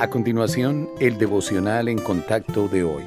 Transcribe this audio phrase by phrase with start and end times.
[0.00, 3.02] A continuación, el devocional en contacto de hoy.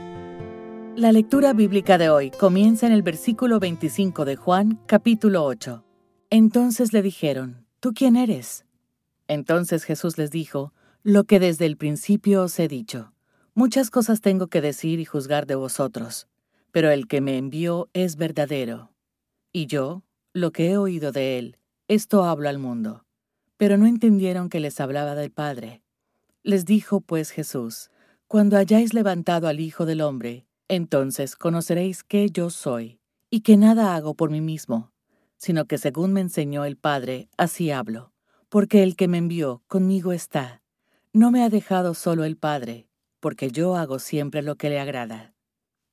[0.97, 5.85] La lectura bíblica de hoy comienza en el versículo 25 de Juan, capítulo 8.
[6.29, 8.65] Entonces le dijeron, ¿tú quién eres?
[9.29, 13.13] Entonces Jesús les dijo, lo que desde el principio os he dicho.
[13.53, 16.27] Muchas cosas tengo que decir y juzgar de vosotros,
[16.73, 18.91] pero el que me envió es verdadero.
[19.53, 20.03] Y yo,
[20.33, 23.05] lo que he oído de él, esto hablo al mundo.
[23.55, 25.81] Pero no entendieron que les hablaba del Padre.
[26.43, 27.91] Les dijo pues Jesús,
[28.27, 32.99] Cuando hayáis levantado al Hijo del Hombre, entonces conoceréis que yo soy,
[33.29, 34.91] y que nada hago por mí mismo,
[35.37, 38.11] sino que según me enseñó el Padre, así hablo,
[38.49, 40.63] porque el que me envió conmigo está.
[41.13, 42.87] No me ha dejado solo el Padre,
[43.19, 45.35] porque yo hago siempre lo que le agrada.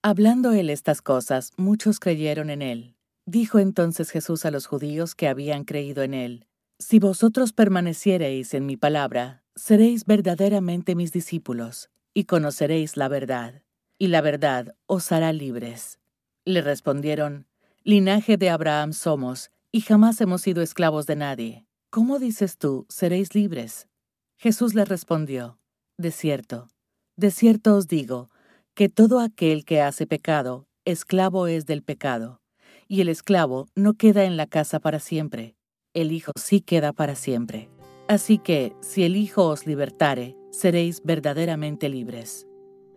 [0.00, 2.94] Hablando él estas cosas, muchos creyeron en él.
[3.26, 6.46] Dijo entonces Jesús a los judíos que habían creído en él,
[6.78, 13.62] Si vosotros permaneciereis en mi palabra, seréis verdaderamente mis discípulos, y conoceréis la verdad,
[13.98, 15.98] y la verdad os hará libres.
[16.44, 17.46] Le respondieron,
[17.82, 21.66] Linaje de Abraham somos, y jamás hemos sido esclavos de nadie.
[21.90, 23.88] ¿Cómo dices tú, seréis libres?
[24.36, 25.58] Jesús le respondió,
[25.96, 26.68] De cierto,
[27.16, 28.30] de cierto os digo,
[28.74, 32.40] que todo aquel que hace pecado, esclavo es del pecado,
[32.86, 35.56] y el esclavo no queda en la casa para siempre,
[35.94, 37.68] el Hijo sí queda para siempre.
[38.08, 42.46] Así que, si el Hijo os libertare, seréis verdaderamente libres.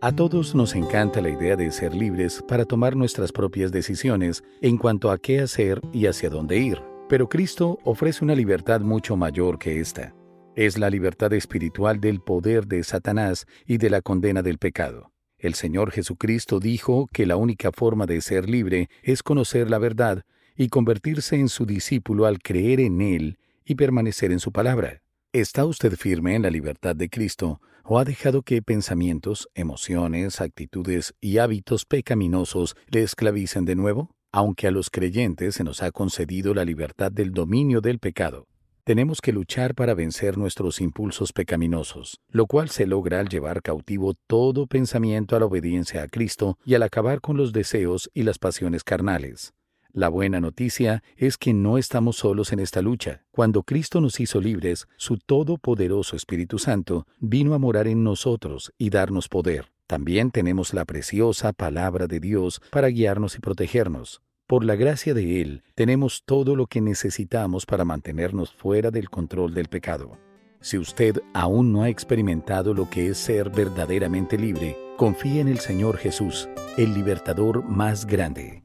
[0.00, 4.78] A todos nos encanta la idea de ser libres para tomar nuestras propias decisiones en
[4.78, 6.80] cuanto a qué hacer y hacia dónde ir.
[7.10, 10.14] Pero Cristo ofrece una libertad mucho mayor que esta.
[10.56, 15.12] Es la libertad espiritual del poder de Satanás y de la condena del pecado.
[15.36, 20.22] El Señor Jesucristo dijo que la única forma de ser libre es conocer la verdad
[20.56, 25.02] y convertirse en su discípulo al creer en Él y permanecer en su palabra.
[25.32, 31.14] ¿Está usted firme en la libertad de Cristo o ha dejado que pensamientos, emociones, actitudes
[31.20, 34.14] y hábitos pecaminosos le esclavicen de nuevo?
[34.30, 38.46] Aunque a los creyentes se nos ha concedido la libertad del dominio del pecado,
[38.84, 44.14] tenemos que luchar para vencer nuestros impulsos pecaminosos, lo cual se logra al llevar cautivo
[44.26, 48.38] todo pensamiento a la obediencia a Cristo y al acabar con los deseos y las
[48.38, 49.52] pasiones carnales.
[49.94, 53.24] La buena noticia es que no estamos solos en esta lucha.
[53.30, 58.88] Cuando Cristo nos hizo libres, su todopoderoso Espíritu Santo vino a morar en nosotros y
[58.88, 59.70] darnos poder.
[59.86, 64.22] También tenemos la preciosa palabra de Dios para guiarnos y protegernos.
[64.46, 69.52] Por la gracia de Él, tenemos todo lo que necesitamos para mantenernos fuera del control
[69.52, 70.16] del pecado.
[70.62, 75.58] Si usted aún no ha experimentado lo que es ser verdaderamente libre, confíe en el
[75.58, 76.48] Señor Jesús,
[76.78, 78.62] el libertador más grande.